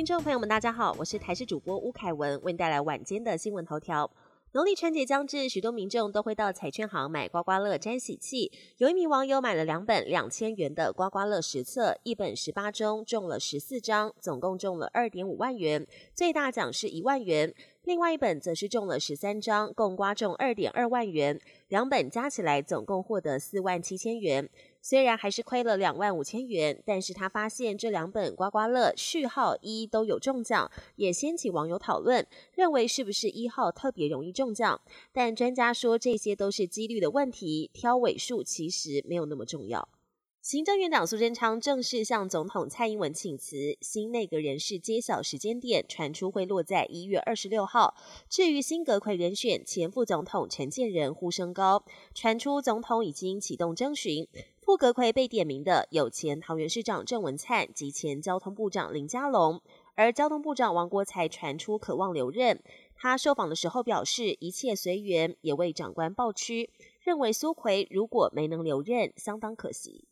[0.00, 4.10] 听众朋友们，大家好，我是台视主播吴凯文，为您带来晚间的新闻头条。
[4.52, 8.50] 农历春节将至，许多民众都会到彩券行买刮刮乐沾喜气。
[8.78, 17.54] 有一名网友买了两本两千元的刮刮乐实测，一本十八中中了十四张，总共中了二点五万元，最大奖是一万元。
[17.84, 24.48] 另外一本则是中了十三张，共刮中二点二万元，两本加起来总共获得四万七千元。
[24.82, 34.78] 虽然还是亏了两万五千元，但是他发现这两本刮刮乐序号一都有中奖，也掀起网友讨论，认为是不是一号特别容易中奖？
[35.10, 39.88] 但专家说这些都是几率的问题，挑尾数其实没有那么重要。
[40.42, 47.94] 行政院长苏贞昌正式向总统蔡英文请辞，新内阁人事揭晓时间点传出会落在一月二十六号。
[48.26, 54.26] 至于新阁魁人选，前副总统陈建仁呼声高，传出总统已经启动征询。
[54.62, 59.60] 副阁魁被点名的有前桃园市长郑文灿及前交通部长林佳龙，
[59.94, 62.62] 而交通部长王国才传出渴望留任。
[62.96, 66.70] 他受访的时候表示一切随缘，也为长官抱屈，
[67.02, 70.06] 认为苏奎如果没能留任，相当可惜。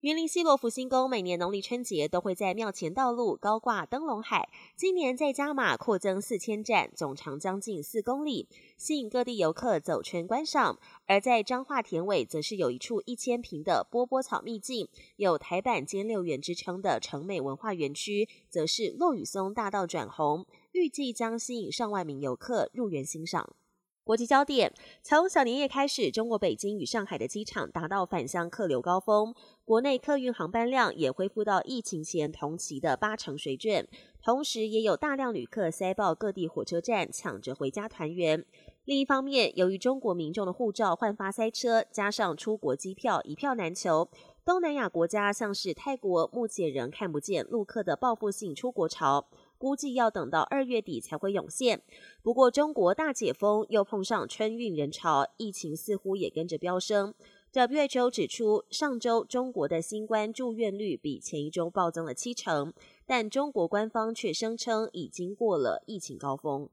[0.00, 10.78] 云林西罗福星宫每年农历春节都会在庙前道路高挂灯笼海，今年在加码扩增四千盏，总长将近四公里，吸引各地游客走圈观赏。
[11.04, 23.54] 而在彰化田尾，则是有一处一千平的波波草秘境，有台版兼六园之称的城美文化园区，则是落雨松大道转红，预计将吸引上万名游客入园欣赏。
[24.02, 29.34] 国际焦点：从小年夜开始，中国北京与上海的机场达到返乡客流高峰，
[29.64, 33.86] 国内客运航班量也恢复到疫情前同期的八成水准。
[34.22, 38.44] 同时，也有大量旅客塞爆各地火车站，抢着回家团圆。
[38.86, 44.08] 另一方面，由于中国民众的护照换发塞车，加上出国机票一票难求，
[44.44, 49.28] 东南亚国家像是泰国，目前仍看不见陆客的报复性出国潮。
[49.60, 51.82] 估计要等到二月底才会涌现。
[52.22, 57.12] 不过，中国大解封又碰上春运人潮，疫情似乎也跟着飙升。
[57.52, 62.72] WHO 指出，上周中国的新冠住院率比前一周暴增了七成，
[63.04, 66.70] 但中国官方却声称已经过了疫情高峰。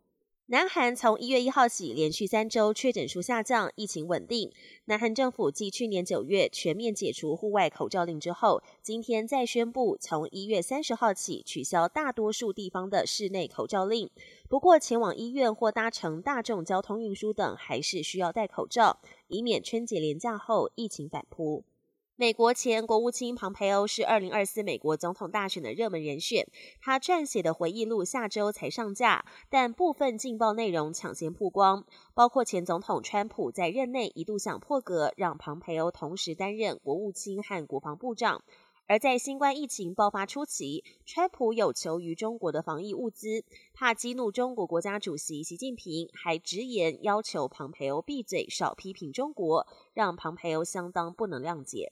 [0.50, 4.50] 南韩从一月一号起，连续三周确诊数下降，疫情稳定。
[4.86, 14.10] 南韩政府继去年九月全面解除户外口罩令之后，今天再宣布从一月三十号起取消大多数地方的室内口罩令。
[14.48, 21.66] 不过，前往医院或搭乘大众交通运输等，还是需要戴口罩，以免春节连假后疫情反扑。
[22.20, 26.48] 美国前国务卿庞培欧是二零二四美国总统大选的热门人选。
[26.82, 31.86] 他撰写的回忆录下周才上架，但部分劲爆内容抢先曝光，
[32.16, 38.44] 包括前总统川普在任内一度想破格让庞培欧同时担任国务卿和国防部长。
[38.88, 43.44] 而在新冠疫情爆发初期，川普有求于中国的防疫物资，
[43.76, 51.92] 怕激怒中国国家主席习近平，还直言要求庞培欧闭嘴，少批评中国，让庞培欧相当不能谅解。